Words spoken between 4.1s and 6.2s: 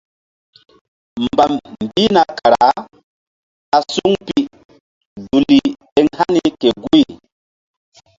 pi duli eŋ